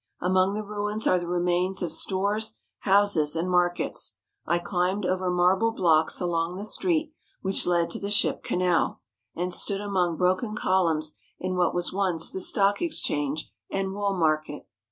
[0.19, 4.15] Among the ruins are the remains of stores, houses, and markets.
[4.47, 9.01] I climbed over marble blocks along the street which led to the ship canal,
[9.35, 14.65] and stood among broken columns in what was once the stock exchange and wool market.